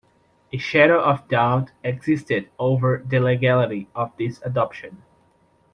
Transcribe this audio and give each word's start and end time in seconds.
A 0.51 0.57
shadow 0.57 0.99
of 0.99 1.27
doubt 1.27 1.69
existed 1.83 2.49
over 2.57 3.05
the 3.07 3.19
legality 3.19 3.87
of 3.93 4.11
this 4.17 4.41
adoption. 4.41 5.03